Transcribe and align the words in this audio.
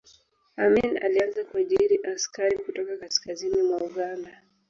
amin 0.57 0.99
alianza 1.03 1.43
kuajiri 1.43 1.99
askari 2.15 2.57
kutoka 2.57 2.97
kaskazini 2.97 3.61
mwa 3.61 3.77
uganda 3.77 4.31